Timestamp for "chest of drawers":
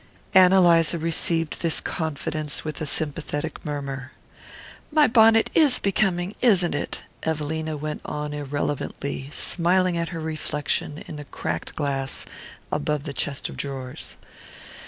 13.13-14.17